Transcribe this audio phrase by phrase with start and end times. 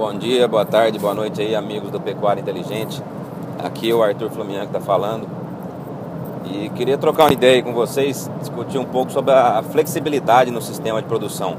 [0.00, 3.02] Bom dia, boa tarde, boa noite aí, amigos do Pecuária Inteligente.
[3.62, 5.28] Aqui é o Arthur Flamian que está falando.
[6.46, 11.02] E queria trocar uma ideia com vocês, discutir um pouco sobre a flexibilidade no sistema
[11.02, 11.54] de produção.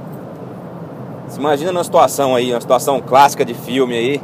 [1.28, 4.22] Se imagina uma situação aí, uma situação clássica de filme aí,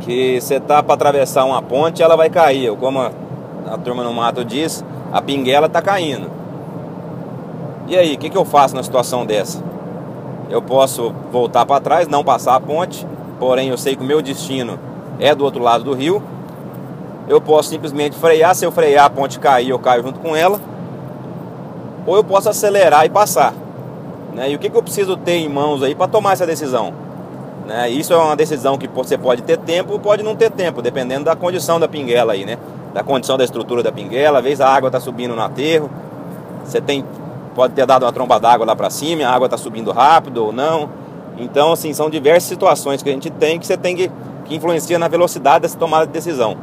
[0.00, 2.70] que você tá para atravessar uma ponte, ela vai cair.
[2.70, 3.10] Ou como a,
[3.66, 4.82] a turma no mato diz,
[5.12, 6.30] a pinguela tá caindo.
[7.86, 9.62] E aí, o que, que eu faço na situação dessa?
[10.54, 13.04] Eu posso voltar para trás, não passar a ponte,
[13.40, 14.78] porém eu sei que o meu destino
[15.18, 16.22] é do outro lado do rio.
[17.26, 20.60] Eu posso simplesmente frear, se eu frear a ponte cair, eu caio junto com ela.
[22.06, 23.52] Ou eu posso acelerar e passar.
[24.32, 24.52] Né?
[24.52, 26.94] E o que, que eu preciso ter em mãos aí para tomar essa decisão?
[27.66, 27.90] Né?
[27.90, 31.24] Isso é uma decisão que você pode ter tempo ou pode não ter tempo, dependendo
[31.24, 32.58] da condição da pinguela aí, né?
[32.92, 35.90] Da condição da estrutura da pinguela, às vezes a água está subindo no aterro,
[36.64, 37.04] você tem
[37.54, 40.52] pode ter dado uma tromba d'água lá para cima, a água está subindo rápido ou
[40.52, 40.90] não.
[41.38, 44.10] Então, assim, são diversas situações que a gente tem que você tem que,
[44.44, 46.56] que influencia na velocidade dessa tomada de decisão.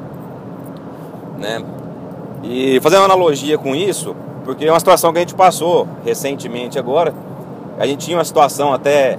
[1.38, 1.64] Né?
[2.44, 6.80] E fazendo uma analogia com isso, porque é uma situação que a gente passou recentemente
[6.80, 7.14] agora,
[7.80, 9.18] a gente tinha uma situação até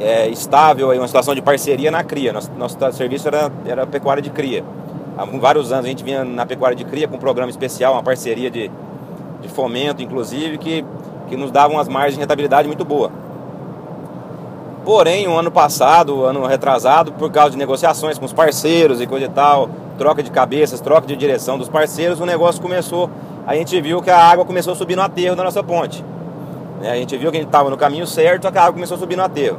[0.00, 2.32] é, estável, uma situação de parceria na cria.
[2.32, 4.64] Nosso, nosso serviço era, era pecuária de cria.
[5.16, 8.02] Há vários anos a gente vinha na pecuária de cria com um programa especial, uma
[8.02, 8.70] parceria de,
[9.40, 10.84] de fomento, inclusive, que,
[11.28, 13.10] que nos davam umas margens de rentabilidade muito boa.
[14.84, 19.26] Porém, o ano passado, ano retrasado, por causa de negociações com os parceiros e coisa
[19.26, 23.10] e tal, troca de cabeças, troca de direção dos parceiros, o negócio começou.
[23.46, 26.04] A gente viu que a água começou a subir no aterro da nossa ponte.
[26.80, 28.98] Né, a gente viu que a gente estava no caminho certo, a água começou a
[28.98, 29.58] subir no aterro.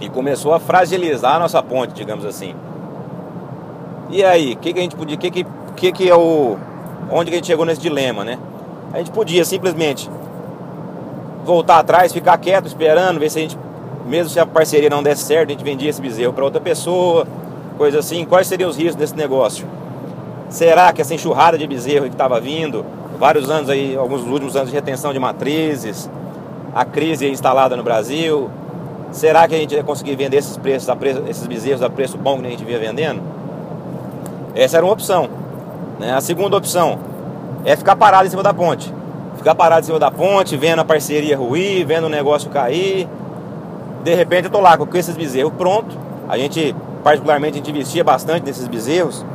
[0.00, 2.54] E começou a fragilizar a nossa ponte, digamos assim.
[4.08, 5.16] E aí, o que, que a gente podia.
[5.16, 6.56] Que, que, que, que é o.
[7.10, 8.38] Onde que a gente chegou nesse dilema, né?
[8.92, 10.10] A gente podia simplesmente
[11.44, 13.58] voltar atrás, ficar quieto, esperando, ver se a gente,
[14.06, 17.26] mesmo se a parceria não desse certo, a gente vendia esse bezerro para outra pessoa,
[17.78, 18.24] coisa assim.
[18.24, 19.66] Quais seriam os riscos desse negócio?
[20.48, 22.84] Será que essa enxurrada de bezerro que estava vindo,
[23.18, 26.08] vários anos aí, alguns últimos anos de retenção de matrizes,
[26.74, 28.50] a crise instalada no Brasil,
[29.10, 32.40] será que a gente ia conseguir vender esses preços, preço, esses bezerros a preço bom
[32.40, 33.22] que a gente via vendendo?
[34.54, 35.28] Essa era uma opção.
[35.98, 36.12] Né?
[36.12, 36.98] A segunda opção,
[37.66, 38.94] é ficar parado em cima da ponte.
[39.36, 43.08] Ficar parado em cima da ponte, vendo a parceria ruir, vendo o negócio cair.
[44.04, 45.98] De repente eu tô lá com esses bezerros pronto.
[46.28, 49.26] A gente, particularmente, a gente investia bastante nesses bezerros.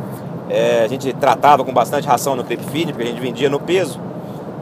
[0.50, 3.60] É, a gente tratava com bastante ração no creep feed, porque a gente vendia no
[3.60, 4.00] peso.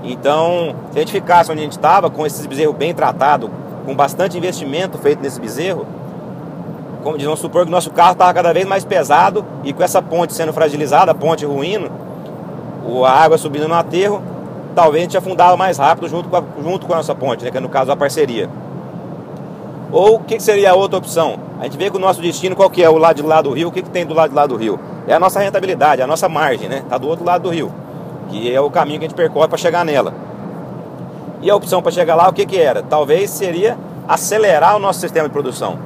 [0.04, 3.52] Então, se a gente ficasse onde a gente estava, com esses bezerros bem tratados,
[3.86, 5.86] com bastante investimento feito nesse bezerro,
[7.04, 9.84] como diz, vamos supor que o nosso carro estava cada vez mais pesado e com
[9.84, 12.09] essa ponte sendo fragilizada, a ponte ruindo,
[13.06, 14.22] a água subindo no aterro,
[14.76, 17.52] talvez a gente afundava mais rápido junto com a, junto com a nossa ponte, né,
[17.52, 18.50] que é no caso a parceria.
[19.92, 21.38] Ou o que seria a outra opção?
[21.60, 23.52] A gente vê que o nosso destino, qual que é o lado de lá do
[23.52, 24.80] rio, o que, que tem do lado de lá do rio?
[25.08, 26.78] É a nossa rentabilidade, é a nossa margem, né?
[26.78, 27.72] Está do outro lado do rio,
[28.30, 30.14] que é o caminho que a gente percorre para chegar nela.
[31.42, 32.84] E a opção para chegar lá, o que, que era?
[32.84, 35.80] Talvez seria acelerar o nosso sistema de produção.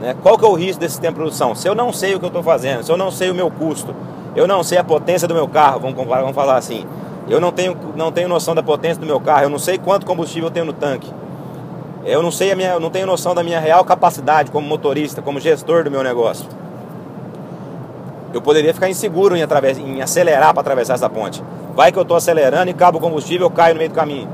[0.00, 0.16] Né?
[0.22, 1.54] Qual que é o risco desse sistema de produção?
[1.54, 3.50] Se eu não sei o que eu estou fazendo, se eu não sei o meu
[3.50, 3.94] custo,
[4.34, 6.86] eu não sei a potência do meu carro, vamos, vamos falar assim.
[7.28, 10.06] Eu não tenho, não tenho noção da potência do meu carro, eu não sei quanto
[10.06, 11.10] combustível eu tenho no tanque.
[12.04, 15.22] Eu não sei a minha, eu não tenho noção da minha real capacidade como motorista,
[15.22, 16.46] como gestor do meu negócio.
[18.34, 21.42] Eu poderia ficar inseguro em, através, em acelerar para atravessar essa ponte.
[21.74, 24.28] Vai que eu estou acelerando e acaba o combustível, eu caio no meio do caminho.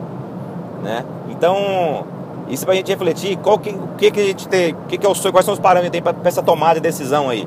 [0.82, 1.04] Né?
[1.28, 2.06] Então,
[2.48, 5.06] isso para a gente refletir, qual que, o que, que a gente tem, que que
[5.06, 7.47] é o, quais são os parâmetros para essa tomada de decisão aí.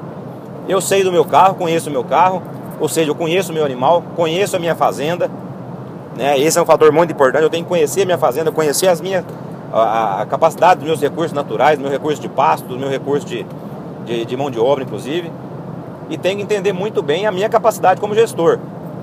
[0.71, 2.41] Eu sei do meu carro, conheço o meu carro,
[2.79, 5.29] ou seja, eu conheço o meu animal, conheço a minha fazenda.
[6.15, 6.39] Né?
[6.39, 7.43] Esse é um fator muito importante.
[7.43, 9.25] Eu tenho que conhecer a minha fazenda, conhecer as minhas,
[9.73, 13.29] a, a capacidade dos meus recursos naturais, dos meus recursos de pasto, dos meus recursos
[13.29, 13.45] de,
[14.05, 15.29] de, de, mão de obra, inclusive.
[16.09, 18.57] E tenho que entender muito bem a minha capacidade como gestor.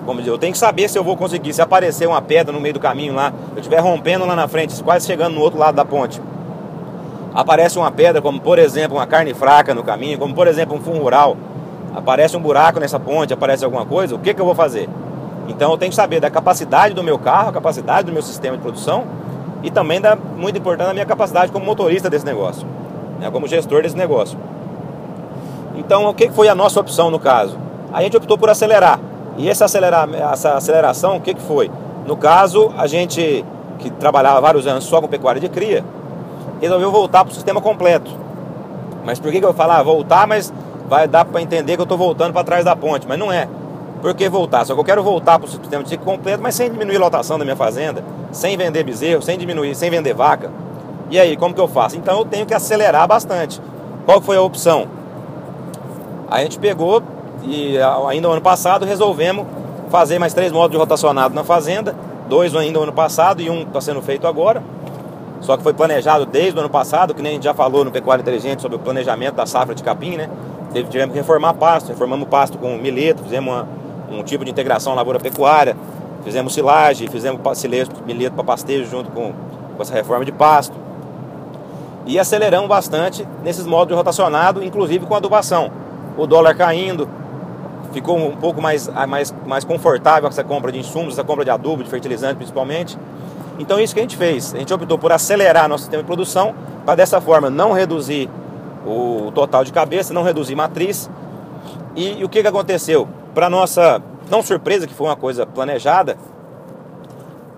[0.06, 2.62] Como dizer, eu tenho que saber se eu vou conseguir, se aparecer uma pedra no
[2.62, 5.74] meio do caminho lá, eu estiver rompendo lá na frente, quase chegando no outro lado
[5.74, 6.18] da ponte.
[7.34, 10.81] Aparece uma pedra, como por exemplo uma carne fraca no caminho, como por exemplo um
[10.81, 11.37] fundo rural
[11.98, 14.88] aparece um buraco nessa ponte, aparece alguma coisa, o que, que eu vou fazer?
[15.48, 18.56] Então eu tenho que saber da capacidade do meu carro, a capacidade do meu sistema
[18.56, 19.04] de produção
[19.62, 22.66] e também da, muito importante, a minha capacidade como motorista desse negócio,
[23.18, 24.38] né, como gestor desse negócio.
[25.74, 27.58] Então o que foi a nossa opção no caso?
[27.92, 29.00] A gente optou por acelerar.
[29.36, 31.70] E essa, acelerar, essa aceleração, o que, que foi?
[32.04, 33.44] No caso, a gente
[33.78, 35.84] que trabalhava vários anos só com pecuária de cria,
[36.60, 38.10] resolveu voltar para o sistema completo.
[39.04, 40.52] Mas por que, que eu falar voltar, mas
[40.88, 43.49] vai dar para entender que eu estou voltando para trás da ponte, mas não é.
[44.00, 44.64] Por que voltar?
[44.64, 47.00] Só que eu quero voltar para o sistema de ciclo completo, mas sem diminuir a
[47.00, 48.02] lotação da minha fazenda,
[48.32, 50.50] sem vender bezerro, sem diminuir, sem vender vaca.
[51.11, 51.96] E aí, como que eu faço?
[51.96, 53.61] Então eu tenho que acelerar bastante.
[54.05, 54.87] qual foi a opção?
[56.31, 57.02] A gente pegou
[57.43, 57.76] e
[58.08, 59.46] ainda no ano passado resolvemos
[59.91, 61.94] fazer mais três modos de rotacionado na fazenda,
[62.29, 64.62] dois ainda no ano passado e um está sendo feito agora.
[65.41, 67.91] Só que foi planejado desde o ano passado, que nem a gente já falou no
[67.91, 70.29] Pecuário Inteligente sobre o planejamento da safra de capim, né?
[70.73, 73.69] Tivemos que reformar pasto, reformamos pasto com milheto, fizemos uma,
[74.11, 75.76] um tipo de integração lavoura-pecuária,
[76.25, 77.41] fizemos silagem, fizemos
[78.06, 79.32] milheto para pastejo junto com,
[79.76, 80.76] com essa reforma de pasto.
[82.06, 85.70] E aceleramos bastante nesses modos de rotacionado, inclusive com adubação.
[86.17, 87.09] O dólar caindo,
[87.93, 91.82] ficou um pouco mais, mais, mais confortável essa compra de insumos, essa compra de adubo,
[91.82, 92.99] de fertilizante principalmente.
[93.59, 94.55] Então isso que a gente fez.
[94.55, 96.55] A gente optou por acelerar nosso sistema de produção
[96.85, 98.31] para dessa forma não reduzir
[98.86, 101.10] o total de cabeça, não reduzir matriz.
[101.96, 103.08] E, e o que, que aconteceu?
[103.34, 106.16] Para nossa não surpresa, que foi uma coisa planejada,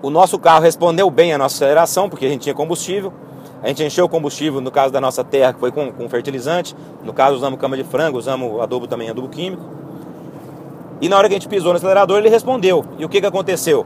[0.01, 3.13] o nosso carro respondeu bem à nossa aceleração, porque a gente tinha combustível.
[3.61, 6.75] A gente encheu o combustível, no caso da nossa terra, que foi com, com fertilizante.
[7.03, 9.63] No caso, usamos cama de frango, usamos adubo também, adubo químico.
[10.99, 12.83] E na hora que a gente pisou no acelerador, ele respondeu.
[12.97, 13.85] E o que, que aconteceu?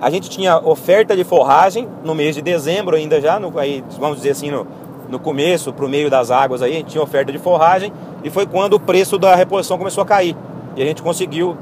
[0.00, 4.16] A gente tinha oferta de forragem no mês de dezembro ainda já, no, aí, vamos
[4.16, 4.66] dizer assim, no,
[5.12, 7.92] no começo, para o meio das águas aí, a gente tinha oferta de forragem
[8.24, 10.34] e foi quando o preço da reposição começou a cair.
[10.74, 11.54] E a gente conseguiu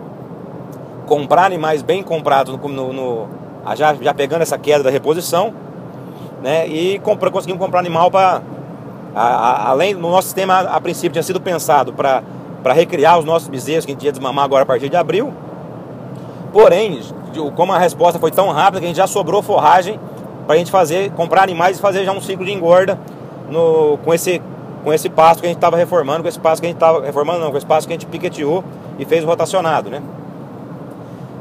[1.04, 3.28] comprar animais bem comprados no, no, no
[3.76, 5.52] já, já pegando essa queda da reposição,
[6.40, 6.68] né?
[6.68, 8.40] E compra, conseguimos comprar animal para
[9.12, 12.22] além do nosso sistema a princípio tinha sido pensado para
[12.62, 15.32] para recriar os nossos bezerros que a gente ia desmamar agora a partir de abril.
[16.52, 17.00] Porém,
[17.56, 19.98] como a resposta foi tão rápida que a gente já sobrou forragem
[20.46, 22.98] para a gente fazer, comprar animais e fazer já um ciclo de engorda
[23.50, 24.40] no, com, esse,
[24.84, 27.04] com esse pasto que a gente estava reformando, com esse pasto que a gente estava
[27.04, 28.64] reformando não, com esse pasto que a gente piqueteou
[28.98, 30.02] e fez rotacionado, né?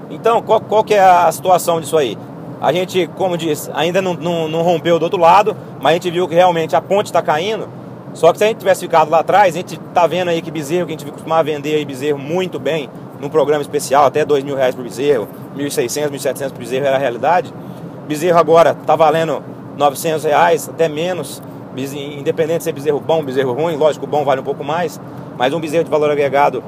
[0.09, 2.17] Então, qual, qual que é a situação disso aí?
[2.59, 6.11] A gente, como disse, ainda não, não, não rompeu do outro lado, mas a gente
[6.11, 7.69] viu que realmente a ponte está caindo.
[8.13, 10.51] Só que se a gente tivesse ficado lá atrás, a gente tá vendo aí que
[10.51, 12.89] bezerro, que a gente costumava vender aí bezerro muito bem,
[13.21, 16.99] num programa especial, até dois mil reais por bezerro, 1.600, 1.700 por bezerro era a
[16.99, 17.53] realidade.
[18.07, 19.43] Bezerro agora tá valendo
[19.77, 21.41] 900 reais, até menos,
[21.79, 24.99] independente de ser bezerro bom, bezerro ruim, lógico, bom vale um pouco mais,
[25.37, 26.63] mas um bezerro de valor agregado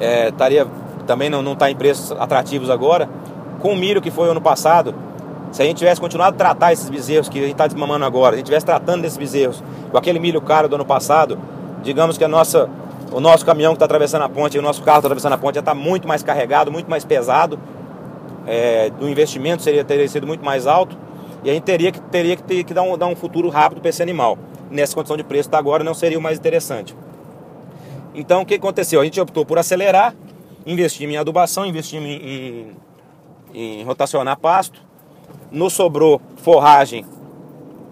[0.00, 0.66] é, estaria,
[1.06, 3.08] também não está em preços atrativos agora.
[3.60, 4.94] Com o milho que foi ano passado,
[5.50, 8.30] se a gente tivesse continuado a tratar esses bezerros que a gente está desmamando agora,
[8.30, 11.38] se a gente estivesse tratando desses bezerros com aquele milho caro do ano passado,
[11.82, 12.68] digamos que a nossa
[13.10, 15.54] o nosso caminhão que está atravessando a ponte, o nosso carro está atravessando a ponte,
[15.54, 17.58] já está muito mais carregado, muito mais pesado.
[18.46, 20.96] É, do investimento seria teria sido muito mais alto
[21.44, 23.80] e a gente teria que, teria que, ter, que dar, um, dar um futuro rápido
[23.80, 24.38] para esse animal.
[24.70, 26.96] Nessa condição de preço está agora não seria o mais interessante.
[28.14, 29.00] Então o que aconteceu?
[29.00, 30.14] A gente optou por acelerar,
[30.66, 32.76] investimos em adubação, investimos em,
[33.54, 34.80] em, em rotacionar pasto,
[35.50, 37.04] nos sobrou forragem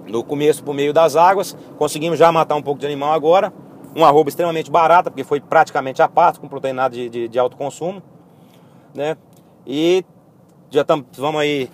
[0.07, 3.53] no começo o meio das águas, conseguimos já matar um pouco de animal agora
[3.97, 7.57] uma arroba extremamente barata, porque foi praticamente a pasto, com proteína de, de, de, alto
[7.57, 8.03] consumo,
[8.95, 9.17] né?
[9.67, 10.05] E
[10.71, 11.71] já estamos, vamos aí,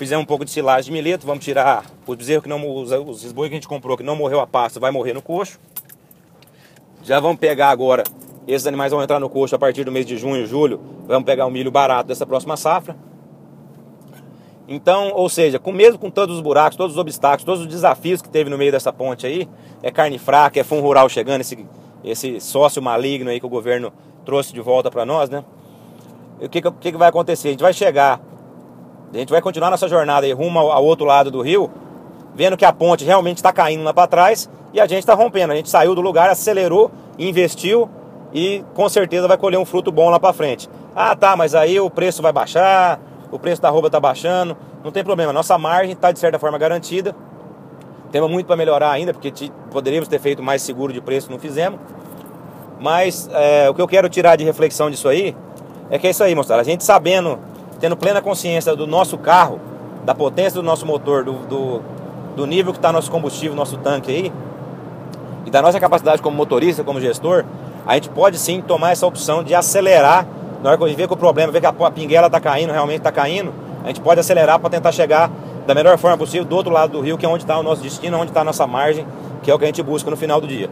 [0.00, 3.32] fizemos um pouco de silagem de milheto, vamos tirar os bezerros que não, os, os
[3.32, 5.60] boi que a gente comprou que não morreu a pasto, vai morrer no coxo.
[7.02, 8.02] Já vamos pegar agora,
[8.48, 11.44] esses animais vão entrar no coxo a partir do mês de junho, julho, vamos pegar
[11.44, 12.96] o milho barato dessa próxima safra.
[14.66, 18.22] Então, ou seja, com mesmo com todos os buracos, todos os obstáculos, todos os desafios
[18.22, 19.46] que teve no meio dessa ponte aí,
[19.82, 21.66] é carne fraca, é fundo rural chegando, esse,
[22.02, 23.92] esse sócio maligno aí que o governo
[24.24, 25.44] trouxe de volta para nós, né?
[26.40, 27.48] O que, que, que vai acontecer?
[27.48, 28.18] A gente vai chegar,
[29.12, 31.70] a gente vai continuar nossa jornada aí rumo ao, ao outro lado do rio,
[32.34, 35.52] vendo que a ponte realmente está caindo lá para trás e a gente está rompendo.
[35.52, 37.88] A gente saiu do lugar, acelerou, investiu
[38.32, 40.68] e com certeza vai colher um fruto bom lá para frente.
[40.94, 43.00] Ah, tá, mas aí o preço vai baixar,
[43.30, 46.58] o preço da roupa está baixando, não tem problema, nossa margem está de certa forma
[46.58, 47.14] garantida.
[48.10, 49.32] Temos muito para melhorar ainda, porque
[49.70, 51.78] poderíamos ter feito mais seguro de preço, não fizemos.
[52.80, 55.36] Mas é, o que eu quero tirar de reflexão disso aí
[55.90, 56.60] é que é isso aí, moçada.
[56.60, 57.38] A gente sabendo,
[57.80, 59.58] tendo plena consciência do nosso carro,
[60.04, 61.82] da potência do nosso motor, do, do,
[62.36, 64.32] do nível que está nosso combustível, nosso tanque aí,
[65.46, 67.44] e da nossa capacidade como motorista, como gestor,
[67.86, 70.26] a gente pode sim tomar essa opção de acelerar
[70.62, 72.98] na hora que gente vê que o problema, vê que a pinguela está caindo, realmente
[72.98, 75.30] está caindo, a gente pode acelerar para tentar chegar
[75.66, 77.82] da melhor forma possível do outro lado do rio, que é onde está o nosso
[77.82, 79.06] destino, onde está a nossa margem,
[79.42, 80.68] que é o que a gente busca no final do dia.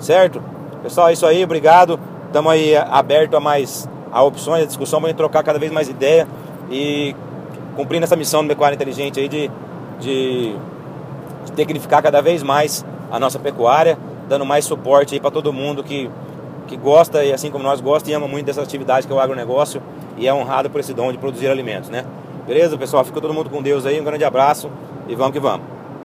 [0.00, 0.42] Certo?
[0.82, 1.98] Pessoal, é isso aí, obrigado.
[2.26, 6.28] Estamos aí aberto a mais a opções, a discussão, para trocar cada vez mais ideia
[6.70, 7.16] e
[7.74, 9.50] cumprindo essa missão do Pecuária Inteligente aí de,
[9.98, 10.54] de,
[11.46, 15.82] de tecnificar cada vez mais a nossa pecuária, dando mais suporte aí para todo mundo
[15.82, 16.10] que
[16.66, 19.20] que gosta e assim como nós gosta e ama muito dessa atividade que é o
[19.20, 19.82] agronegócio
[20.16, 22.04] e é honrado por esse dom de produzir alimentos, né?
[22.46, 23.04] Beleza, pessoal?
[23.04, 24.70] Fica todo mundo com Deus aí, um grande abraço
[25.08, 25.66] e vamos que vamos.